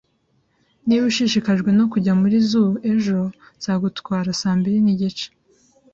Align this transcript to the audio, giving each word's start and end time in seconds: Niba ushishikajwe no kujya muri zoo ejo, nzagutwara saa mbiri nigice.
Niba 0.85 1.03
ushishikajwe 1.11 1.69
no 1.77 1.85
kujya 1.91 2.13
muri 2.21 2.37
zoo 2.49 2.71
ejo, 2.91 3.19
nzagutwara 3.57 4.29
saa 4.41 4.57
mbiri 4.59 4.79
nigice. 4.85 5.27